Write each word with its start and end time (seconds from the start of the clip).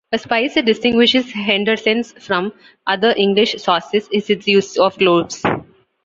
A 0.11 0.17
spice 0.17 0.55
that 0.55 0.65
distinguishes 0.65 1.31
Henderson's 1.31 2.11
from 2.13 2.53
other 2.87 3.13
English 3.15 3.61
sauces 3.61 4.09
is 4.11 4.31
its 4.31 4.47
use 4.47 4.75
of 4.79 4.97
cloves. 4.97 5.43